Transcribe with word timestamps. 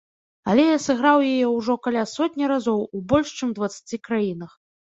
Але 0.51 0.63
я 0.63 0.77
сыграў 0.85 1.25
яе 1.33 1.51
ўжо 1.57 1.75
каля 1.85 2.03
сотні 2.15 2.49
разоў 2.55 2.79
у 2.97 3.05
больш 3.13 3.37
чым 3.37 3.49
дваццаці 3.61 4.03
краінах. 4.09 4.51